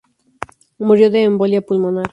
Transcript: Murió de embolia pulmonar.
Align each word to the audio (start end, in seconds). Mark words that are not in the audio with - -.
Murió 0.79 1.11
de 1.11 1.21
embolia 1.25 1.61
pulmonar. 1.61 2.05